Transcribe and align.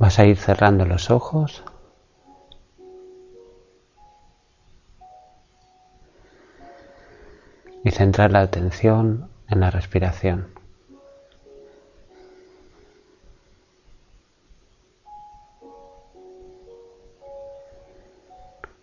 Vas 0.00 0.18
a 0.18 0.24
ir 0.24 0.38
cerrando 0.38 0.86
los 0.86 1.10
ojos. 1.10 1.62
Y 7.84 7.90
centrar 7.90 8.30
la 8.30 8.40
atención 8.40 9.28
en 9.46 9.60
la 9.60 9.70
respiración. 9.70 10.48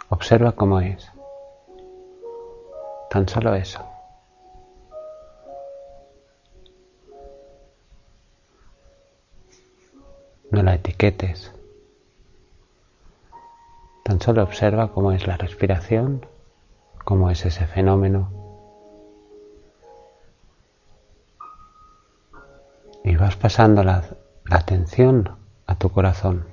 Observa 0.10 0.52
cómo 0.52 0.82
es. 0.82 1.12
Tan 3.10 3.28
solo 3.28 3.56
eso. 3.56 3.97
No 10.58 10.64
la 10.64 10.74
etiquetes. 10.74 11.52
Tan 14.04 14.20
solo 14.20 14.42
observa 14.42 14.92
cómo 14.92 15.12
es 15.12 15.28
la 15.28 15.38
respiración, 15.38 16.26
cómo 17.06 17.30
es 17.30 17.46
ese 17.46 17.68
fenómeno. 17.68 18.32
Y 23.04 23.16
vas 23.18 23.36
pasando 23.36 23.84
la, 23.84 24.04
la 24.46 24.58
atención 24.58 25.38
a 25.68 25.76
tu 25.76 25.92
corazón. 25.92 26.48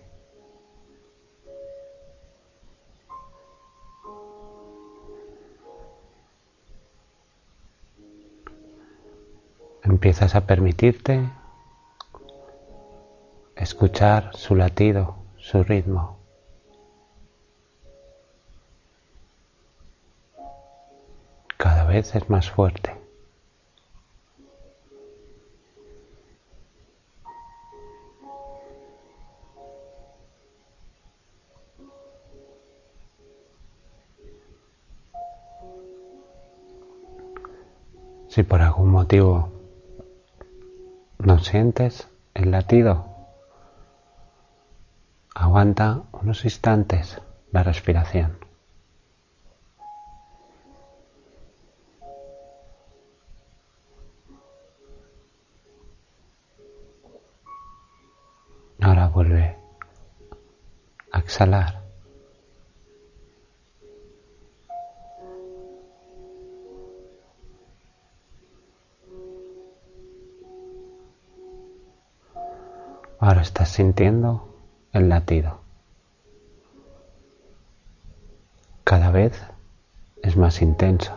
Empiezas 9.83 10.35
a 10.35 10.47
permitirte 10.47 11.27
escuchar 13.57 14.31
su 14.37 14.55
latido, 14.55 15.17
su 15.37 15.63
ritmo. 15.63 16.19
Cada 21.57 21.85
vez 21.85 22.15
es 22.15 22.29
más 22.29 22.51
fuerte. 22.51 22.95
Si 38.29 38.43
por 38.43 38.61
algún 38.63 38.91
motivo 38.91 39.53
no 41.19 41.39
sientes 41.39 42.09
el 42.35 42.51
latido, 42.51 43.14
aguanta 45.65 46.03
unos 46.13 46.45
instantes 46.45 47.19
la 47.51 47.63
respiración. 47.63 48.37
Ahora 58.83 59.09
vuelve 59.09 59.57
a 61.13 61.19
exhalar. 61.21 61.81
Ahora 73.19 73.41
estás 73.41 73.71
sintiendo 73.71 74.55
el 74.95 75.09
latido. 75.09 75.59
Cada 78.85 79.04
es 79.17 80.37
más 80.37 80.61
intenso. 80.61 81.17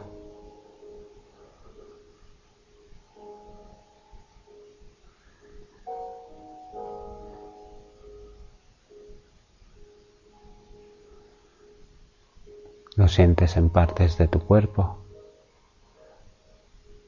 Lo 12.96 13.08
sientes 13.08 13.58
en 13.58 13.72
partes 13.72 14.20
de 14.20 14.28
tu 14.28 14.42
cuerpo, 14.42 14.98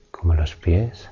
como 0.09 0.33
los 0.33 0.56
pies, 0.56 1.09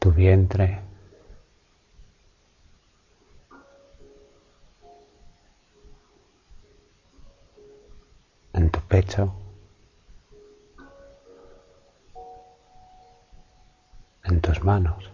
tu 0.00 0.10
vientre, 0.10 0.83
pecho, 8.88 9.34
en 14.24 14.40
tus 14.40 14.62
manos. 14.62 15.10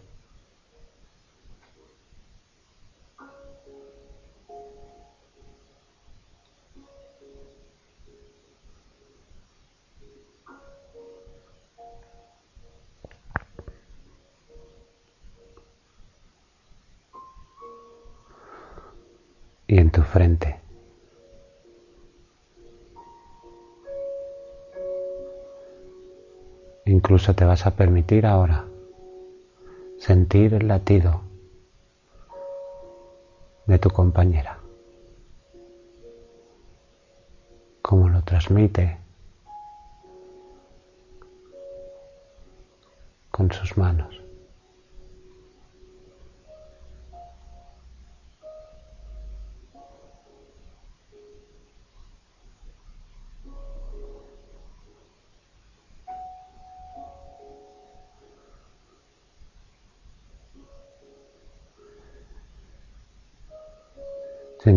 Incluso 27.21 27.37
te 27.37 27.45
vas 27.45 27.67
a 27.67 27.73
permitir 27.73 28.25
ahora 28.25 28.65
sentir 29.99 30.55
el 30.55 30.69
latido 30.69 31.21
de 33.67 33.79
tu 33.79 33.91
compañera, 33.91 34.59
cómo 37.83 38.09
lo 38.09 38.23
transmite 38.23 38.97
con 43.31 43.53
sus 43.53 43.77
manos. 43.77 44.19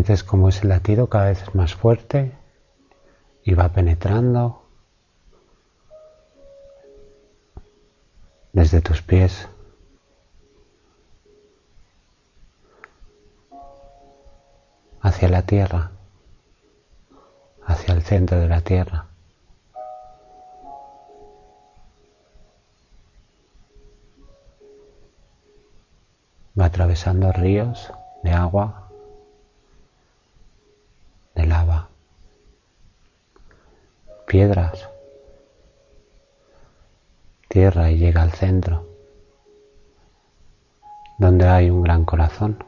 Sientes 0.04 0.22
como 0.22 0.50
ese 0.50 0.66
latido 0.66 1.08
cada 1.08 1.28
vez 1.28 1.40
es 1.40 1.54
más 1.54 1.74
fuerte 1.74 2.36
y 3.42 3.54
va 3.54 3.70
penetrando 3.70 4.62
desde 8.52 8.82
tus 8.82 9.00
pies 9.00 9.48
hacia 15.00 15.30
la 15.30 15.40
tierra, 15.40 15.92
hacia 17.64 17.94
el 17.94 18.02
centro 18.02 18.38
de 18.38 18.48
la 18.48 18.60
tierra. 18.60 19.06
Va 26.60 26.66
atravesando 26.66 27.32
ríos 27.32 27.90
de 28.22 28.32
agua 28.32 28.83
piedras, 34.34 34.90
tierra 37.46 37.92
y 37.92 37.98
llega 37.98 38.20
al 38.20 38.32
centro, 38.32 38.84
donde 41.18 41.46
hay 41.46 41.70
un 41.70 41.82
gran 41.84 42.04
corazón. 42.04 42.64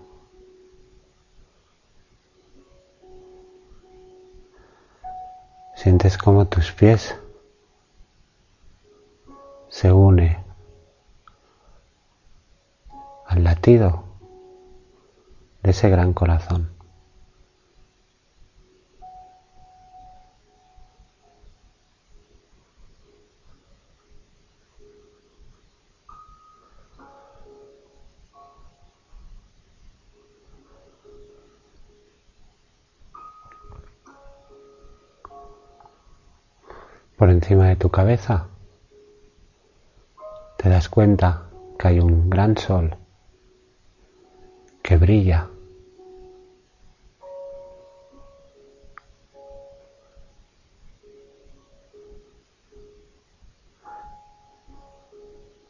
Sientes 5.75 6.17
como 6.17 6.47
tus 6.47 6.71
pies 6.71 7.17
se 9.69 9.91
une 9.91 10.45
al 13.27 13.43
latido 13.43 14.05
de 15.65 15.73
ese 15.73 15.91
gran 15.91 16.13
corazón. 16.13 16.76
Encima 37.47 37.69
de 37.69 37.77
tu 37.77 37.91
cabeza, 37.91 38.49
te 40.59 40.69
das 40.69 40.89
cuenta 40.89 41.45
que 41.79 41.87
hay 41.87 42.01
un 42.01 42.29
gran 42.29 42.59
sol 42.59 42.97
que 44.83 44.97
brilla 44.97 45.49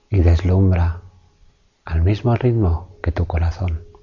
y 0.08 0.20
deslumbra 0.20 1.02
al 1.84 2.00
mismo 2.00 2.34
ritmo 2.36 2.96
que 3.02 3.12
tu 3.12 3.26
corazón. 3.26 3.95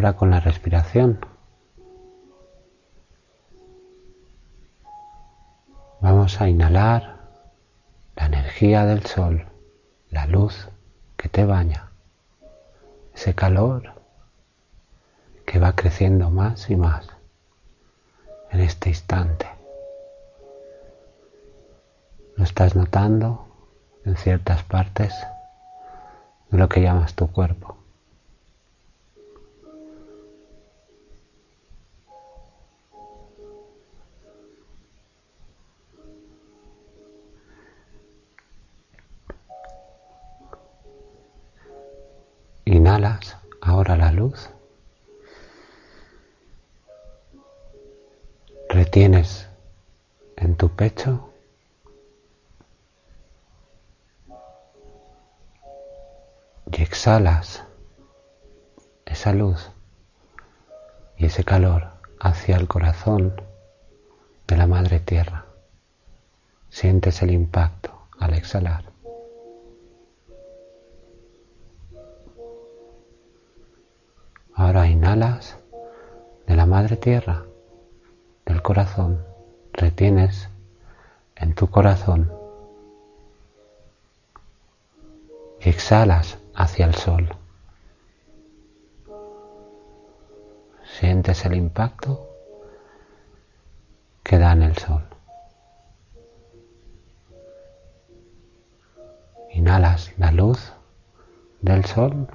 Ahora 0.00 0.16
con 0.16 0.30
la 0.30 0.40
respiración 0.40 1.18
vamos 6.00 6.40
a 6.40 6.48
inhalar 6.48 7.18
la 8.16 8.24
energía 8.24 8.86
del 8.86 9.04
sol, 9.04 9.44
la 10.08 10.24
luz 10.24 10.70
que 11.18 11.28
te 11.28 11.44
baña, 11.44 11.90
ese 13.14 13.34
calor 13.34 13.92
que 15.44 15.58
va 15.58 15.74
creciendo 15.74 16.30
más 16.30 16.70
y 16.70 16.76
más 16.76 17.06
en 18.52 18.60
este 18.60 18.88
instante. 18.88 19.50
Lo 22.36 22.44
estás 22.44 22.74
notando 22.74 23.46
en 24.06 24.16
ciertas 24.16 24.62
partes 24.62 25.12
de 26.50 26.56
lo 26.56 26.70
que 26.70 26.80
llamas 26.80 27.12
tu 27.12 27.30
cuerpo. 27.30 27.79
Exhalas 57.10 57.64
esa 59.04 59.32
luz 59.32 59.72
y 61.16 61.26
ese 61.26 61.42
calor 61.42 61.88
hacia 62.20 62.56
el 62.56 62.68
corazón 62.68 63.34
de 64.46 64.56
la 64.56 64.68
Madre 64.68 65.00
Tierra. 65.00 65.46
Sientes 66.68 67.20
el 67.22 67.32
impacto 67.32 68.06
al 68.20 68.34
exhalar. 68.34 68.84
Ahora 74.54 74.86
inhalas 74.86 75.56
de 76.46 76.54
la 76.54 76.66
Madre 76.66 76.96
Tierra 76.96 77.42
el 78.44 78.62
corazón, 78.62 79.20
retienes 79.72 80.48
en 81.34 81.56
tu 81.56 81.68
corazón 81.70 82.32
exhalas 85.60 86.39
hacia 86.60 86.84
el 86.84 86.94
sol. 86.94 87.28
Sientes 90.84 91.46
el 91.46 91.54
impacto 91.54 92.28
que 94.22 94.38
da 94.38 94.52
en 94.52 94.62
el 94.62 94.76
sol. 94.76 95.02
Inhalas 99.52 100.12
la 100.18 100.30
luz 100.30 100.72
del 101.62 101.84
sol, 101.86 102.28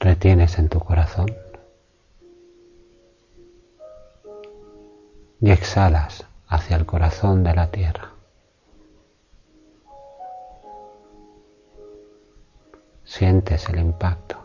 retienes 0.00 0.58
en 0.58 0.68
tu 0.68 0.80
corazón. 0.80 1.28
y 5.40 5.52
exhalas 5.52 6.26
hacia 6.48 6.76
el 6.76 6.84
corazón 6.84 7.44
de 7.44 7.54
la 7.54 7.70
tierra. 7.70 8.17
Sientes 13.18 13.68
el 13.68 13.80
impacto. 13.80 14.36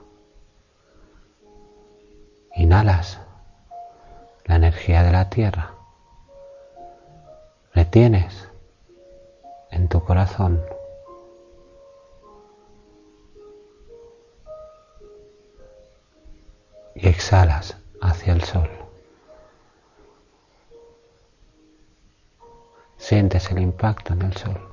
Inhalas 2.56 3.20
la 4.46 4.56
energía 4.56 5.04
de 5.04 5.12
la 5.12 5.30
tierra. 5.30 5.76
Retienes 7.76 8.50
en 9.70 9.88
tu 9.90 10.04
corazón. 10.04 10.60
Y 16.96 17.08
exhalas 17.08 17.78
hacia 18.02 18.34
el 18.34 18.42
sol. 18.44 18.72
Sientes 22.98 23.52
el 23.52 23.60
impacto 23.60 24.14
en 24.14 24.24
el 24.24 24.36
sol. 24.36 24.73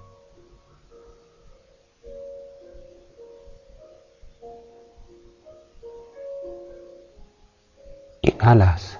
Inhalas 8.50 8.98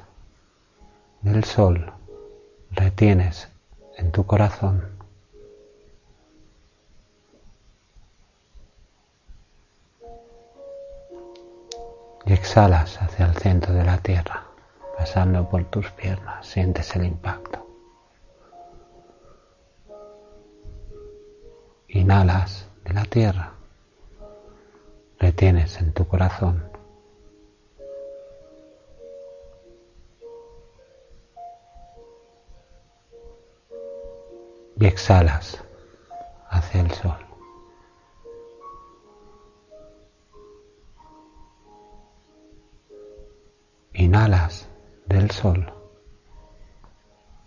del 1.22 1.42
sol, 1.42 1.92
retienes 2.70 3.48
en 3.96 4.12
tu 4.12 4.24
corazón. 4.24 4.88
Y 12.26 12.32
exhalas 12.32 13.02
hacia 13.02 13.26
el 13.26 13.34
centro 13.38 13.74
de 13.74 13.82
la 13.82 13.98
tierra, 13.98 14.44
pasando 14.96 15.48
por 15.48 15.64
tus 15.64 15.90
piernas, 15.90 16.46
sientes 16.46 16.94
el 16.94 17.06
impacto. 17.06 17.66
Inhalas 21.88 22.68
de 22.84 22.94
la 22.94 23.04
tierra, 23.04 23.54
retienes 25.18 25.80
en 25.80 25.92
tu 25.92 26.06
corazón. 26.06 26.69
Y 34.80 34.86
exhalas 34.86 35.62
hacia 36.48 36.80
el 36.80 36.90
sol. 36.90 37.18
Inhalas 43.92 44.68
del 45.06 45.30
sol, 45.30 45.72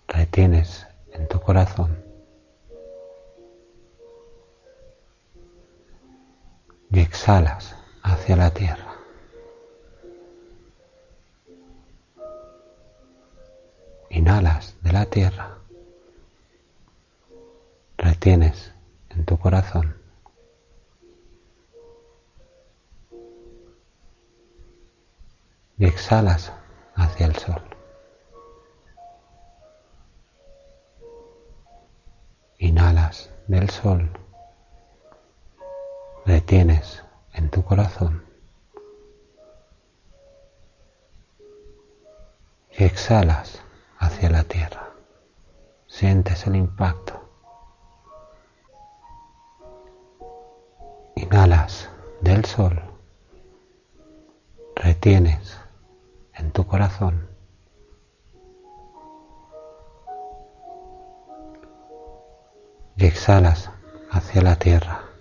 retienes 0.08 0.88
en 1.12 1.28
tu 1.28 1.42
corazón. 1.42 2.04
y 6.94 7.00
exhalas 7.00 7.76
hacia 8.04 8.36
la 8.36 8.52
tierra. 8.52 8.94
Inhalas 14.12 14.76
de 14.84 14.92
la 14.92 15.06
tierra, 15.08 15.58
retienes 18.24 18.72
en 19.10 19.26
tu 19.26 19.38
corazón. 19.38 19.98
Y 25.78 25.86
exhalas 25.86 26.54
hacia 26.96 27.26
el 27.26 27.36
sol. 27.36 27.62
Inhalas 32.60 33.30
del 33.48 33.70
sol 33.70 34.10
retienes 36.26 37.04
en 37.34 37.50
tu 37.50 37.62
corazón 37.66 38.24
y 42.72 42.86
exhalas 42.86 43.62
hacia 44.00 44.30
la 44.30 44.46
tierra. 44.46 44.94
Sientes 45.88 46.48
el 46.48 46.56
impacto. 46.56 47.23
Del 52.24 52.46
sol. 52.46 52.82
Retienes 54.76 55.60
en 56.34 56.52
tu 56.52 56.66
corazón. 56.66 57.28
Y 62.96 63.06
exhalas 63.06 63.70
hacia 64.12 64.42
la 64.42 64.56
tierra 64.56 65.14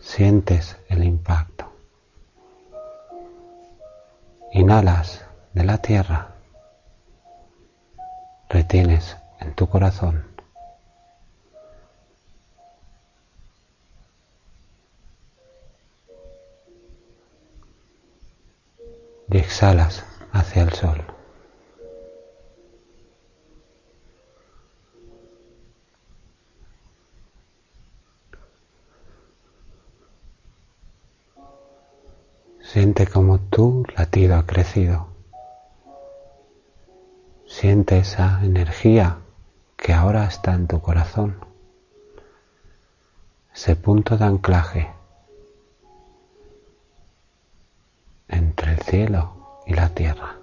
Sientes 0.00 0.78
el 0.88 1.04
impacto. 1.04 1.70
Inhalas 4.52 5.24
de 5.52 5.64
la 5.64 5.78
tierra. 5.78 6.28
Retienes 8.48 9.18
en 9.40 9.54
tu 9.54 9.68
corazón. 9.68 10.29
Y 19.30 19.38
exhalas 19.38 20.04
hacia 20.32 20.62
el 20.62 20.72
sol. 20.72 21.04
Siente 32.60 33.06
como 33.06 33.40
tu 33.40 33.84
latido 33.96 34.36
ha 34.36 34.46
crecido. 34.46 35.08
Siente 37.46 37.98
esa 37.98 38.40
energía 38.44 39.18
que 39.76 39.92
ahora 39.92 40.24
está 40.24 40.54
en 40.54 40.68
tu 40.68 40.80
corazón. 40.80 41.44
Ese 43.52 43.74
punto 43.74 44.16
de 44.16 44.24
anclaje 44.24 44.99
cielo 48.90 49.62
y 49.68 49.74
la 49.74 49.88
tierra. 49.90 50.39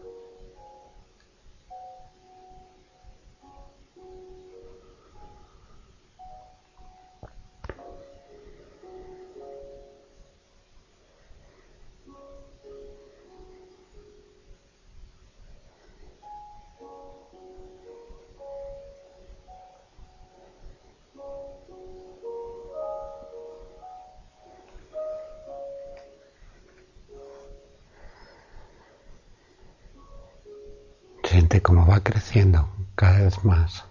Siente 31.48 31.64
cómo 31.64 31.88
va 31.88 32.02
creciendo 32.02 32.68
cada 32.96 33.22
vez 33.22 33.46
más. 33.46 33.86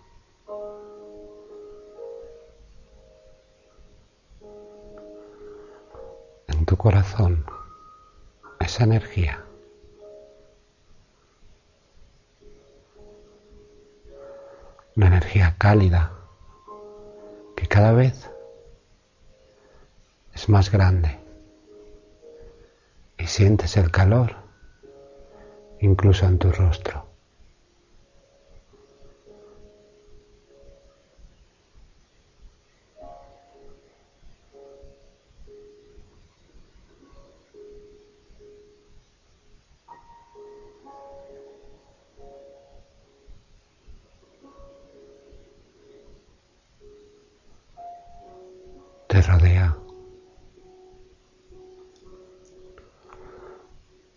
En 6.48 6.66
tu 6.66 6.76
corazón, 6.76 7.46
esa 8.60 8.84
energía. 8.84 9.42
Una 14.94 15.06
energía 15.06 15.54
cálida 15.56 16.12
que 17.56 17.66
cada 17.66 17.92
vez 17.92 18.30
es 20.34 20.46
más 20.50 20.70
grande 20.70 21.18
y 23.16 23.26
sientes 23.26 23.78
el 23.78 23.90
calor 23.90 24.36
incluso 25.80 26.26
en 26.26 26.38
tu 26.38 26.52
rostro. 26.52 27.05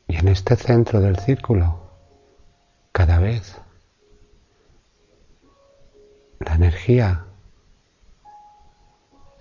Y 0.10 0.16
en 0.18 0.28
este 0.28 0.56
centro 0.56 1.00
del 1.00 1.18
círculo, 1.20 1.80
cada 2.92 3.20
vez 3.20 3.62
la 6.39 6.56
energía 6.56 7.25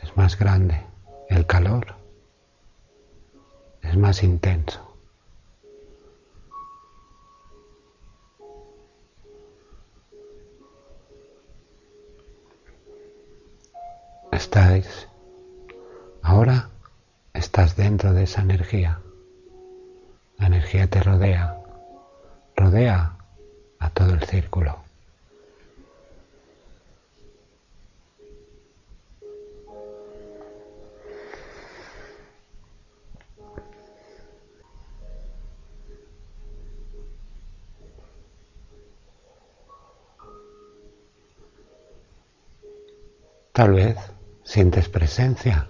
es 0.02 0.14
más 0.14 0.38
grande, 0.38 0.86
el 1.30 1.46
calor 1.46 1.96
es 3.80 3.96
más 3.96 4.22
intenso. 4.22 4.84
Estáis 14.30 15.08
Ahora 16.22 16.68
estás 17.32 17.74
dentro 17.74 18.12
de 18.12 18.24
esa 18.24 18.42
energía. 18.42 19.00
La 20.38 20.46
energía 20.46 20.86
te 20.88 21.02
rodea, 21.02 21.56
rodea 22.56 23.16
a 23.78 23.90
todo 23.90 24.14
el 24.14 24.22
círculo. 24.22 24.78
Tal 43.52 43.72
vez 43.72 43.96
sientes 44.44 44.88
presencia 44.88 45.66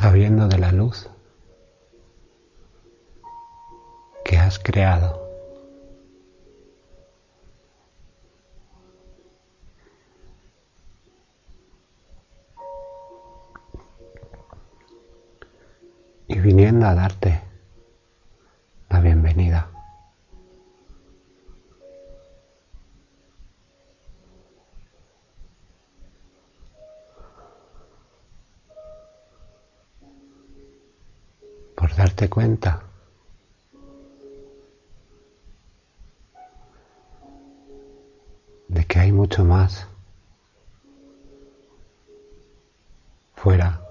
Sabiendo 0.00 0.46
de 0.46 0.58
la 0.58 0.70
luz 0.70 1.10
que 4.24 4.36
has 4.36 4.60
creado. 4.60 5.27
Cuenta. 32.26 32.82
De 38.66 38.84
que 38.84 38.98
hay 38.98 39.12
mucho 39.12 39.44
más 39.44 39.86
fuera 43.34 43.87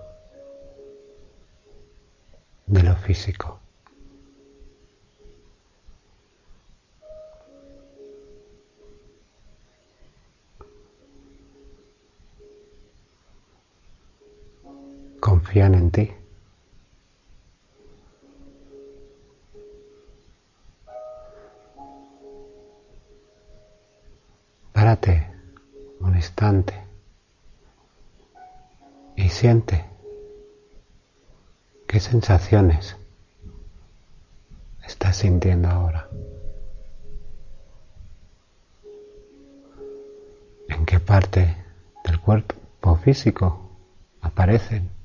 sensaciones 32.21 32.95
estás 34.87 35.17
sintiendo 35.17 35.69
ahora. 35.69 36.09
¿En 40.67 40.83
qué 40.87 40.99
parte 40.99 41.55
del 42.03 42.19
cuerpo 42.19 42.95
físico 42.95 43.69
aparecen? 44.21 44.96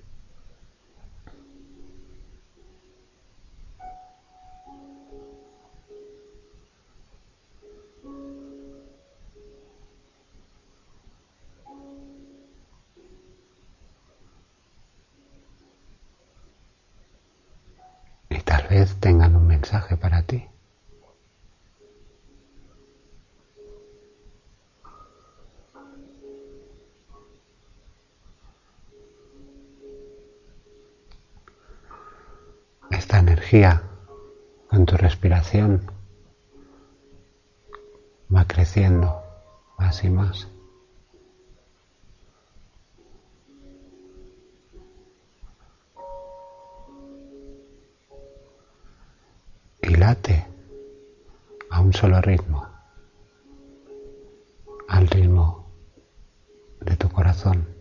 Esta 33.02 33.18
energía 33.18 33.82
con 34.68 34.86
tu 34.86 34.96
respiración 34.96 35.90
va 38.32 38.44
creciendo 38.46 39.20
más 39.76 40.04
y 40.04 40.08
más. 40.08 40.46
a 51.70 51.80
un 51.80 51.92
solo 51.92 52.20
ritmo, 52.20 52.68
al 54.88 55.08
ritmo 55.08 55.66
de 56.80 56.96
tu 56.96 57.08
corazón. 57.08 57.71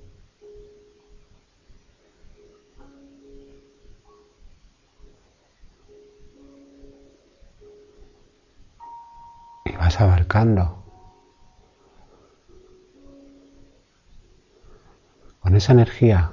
Con 15.41 15.55
esa 15.57 15.73
energía 15.73 16.31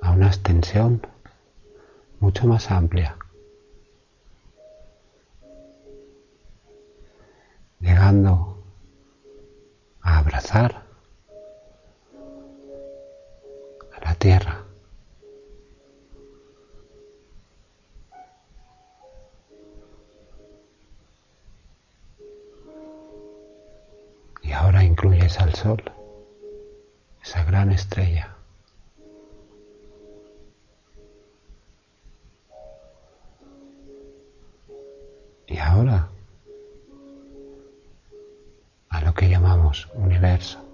a 0.00 0.12
una 0.12 0.28
extensión 0.28 1.04
mucho 2.20 2.46
más 2.46 2.70
amplia. 2.70 3.16
llegando 7.80 8.62
a 10.02 10.18
abrazar 10.18 10.84
a 13.92 14.04
la 14.04 14.14
tierra. 14.14 14.71
Incluyes 24.84 25.38
al 25.40 25.54
sol, 25.54 25.82
esa 27.22 27.44
gran 27.44 27.70
estrella. 27.70 28.36
Y 35.46 35.58
ahora 35.58 36.08
que 39.14 39.28
llamamos 39.28 39.88
universo. 39.94 40.71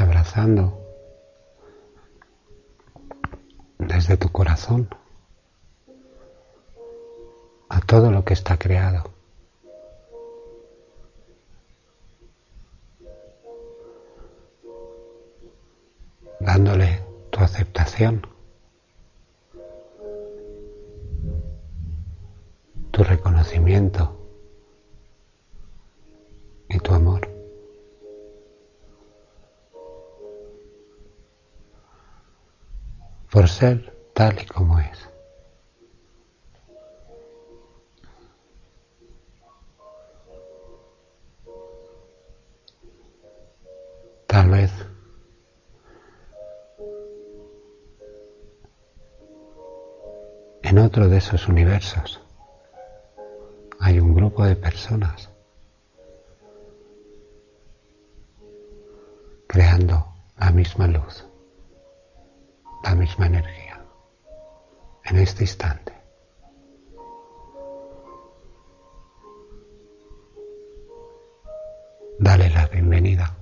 Abrazando 0.00 0.78
desde 3.78 4.16
tu 4.16 4.30
corazón 4.30 4.88
a 7.68 7.80
todo 7.80 8.10
lo 8.10 8.24
que 8.24 8.34
está 8.34 8.56
creado. 8.58 9.12
dándole 16.44 17.02
tu 17.30 17.40
aceptación, 17.40 18.26
por 33.32 33.48
ser 33.48 33.96
tal 34.12 34.38
y 34.38 34.44
como 34.44 34.78
es. 34.78 35.08
Tal 44.26 44.50
vez 44.50 44.70
En 50.62 50.78
otro 50.78 51.06
de 51.08 51.18
esos 51.18 51.48
universos 51.48 52.22
hay 53.78 53.98
un 53.98 54.14
grupo 54.14 54.44
de 54.44 54.56
personas 54.56 55.28
creando 59.46 60.06
la 60.38 60.50
misma 60.50 60.86
luz, 60.86 61.26
la 62.92 62.98
misma 62.98 63.24
energía, 63.24 63.82
en 65.04 65.16
este 65.16 65.44
instante. 65.44 65.94
Dale 72.18 72.50
la 72.50 72.66
bienvenida. 72.66 73.41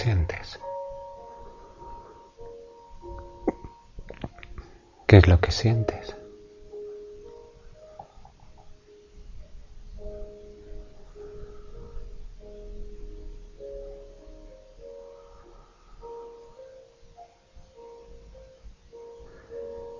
Sientes. 0.00 0.58
¿Qué 5.06 5.18
es 5.18 5.28
lo 5.28 5.38
que 5.40 5.50
sientes? 5.50 6.16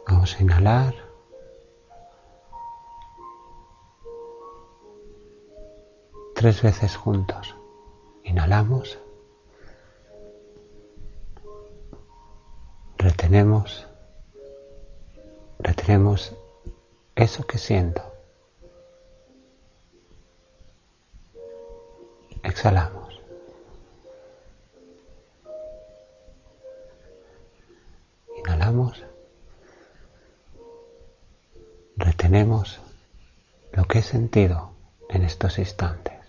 Vamos 0.09 0.35
a 0.35 0.43
inhalar. 0.43 0.95
Tres 6.35 6.63
veces 6.63 6.97
juntos. 6.97 7.55
Inhalamos. 8.25 8.99
retenemos, 13.31 13.87
retenemos 15.61 16.35
eso 17.15 17.47
que 17.47 17.59
siento. 17.59 18.03
Exhalamos. 22.43 23.21
Inhalamos. 28.37 29.05
Retenemos 31.95 32.81
lo 33.73 33.85
que 33.85 34.01
he 34.01 34.03
sentido 34.03 34.73
en 35.09 35.23
estos 35.23 35.61
instantes. 35.61 36.20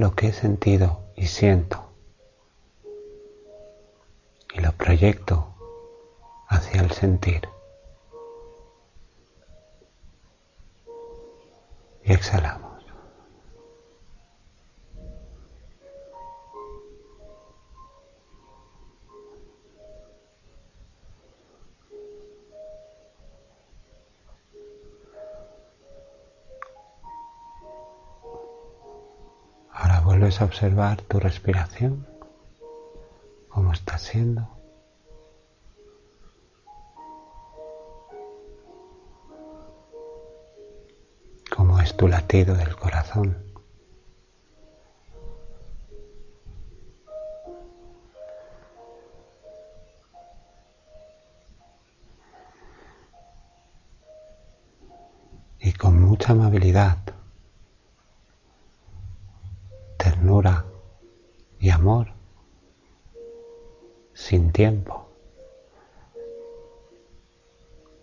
Lo 0.00 0.14
que 0.14 0.28
he 0.28 0.32
sentido 0.32 1.02
y 1.14 1.26
siento 1.26 1.92
y 4.54 4.60
lo 4.60 4.72
proyecto 4.72 5.54
hacia 6.48 6.80
el 6.80 6.90
sentir. 6.90 7.46
Y 12.02 12.14
exhalamos. 12.14 12.69
A 30.38 30.44
observar 30.44 31.02
tu 31.02 31.18
respiración, 31.18 32.06
cómo 33.48 33.72
está 33.72 33.98
siendo. 33.98 34.48
cómo 41.50 41.80
es 41.80 41.96
tu 41.96 42.06
latido 42.06 42.54
del 42.54 42.76
corazón. 42.76 43.49
Y 61.58 61.70
amor, 61.70 62.08
sin 64.14 64.52
tiempo, 64.52 65.08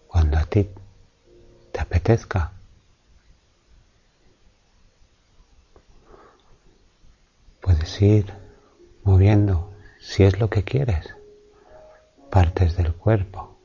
cuando 0.07 0.37
a 0.37 0.45
ti 0.45 0.69
te 1.71 1.79
apetezca, 1.79 2.51
Puedes 7.67 8.01
ir 8.01 8.33
moviendo, 9.03 9.73
si 9.99 10.23
es 10.23 10.39
lo 10.39 10.49
que 10.49 10.63
quieres, 10.63 11.13
partes 12.29 12.77
del 12.77 12.93
cuerpo. 12.93 13.56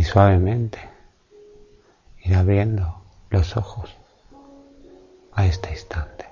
Y 0.00 0.02
suavemente 0.02 0.78
ir 2.24 2.34
abriendo 2.34 3.02
los 3.28 3.54
ojos 3.58 3.94
a 5.34 5.44
este 5.44 5.72
instante. 5.72 6.24